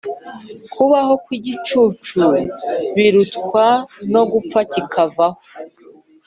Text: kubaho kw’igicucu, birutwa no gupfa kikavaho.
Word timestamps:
kubaho 0.73 1.13
kw’igicucu, 1.23 2.21
birutwa 2.95 3.65
no 4.13 4.21
gupfa 4.31 4.59
kikavaho. 4.71 5.39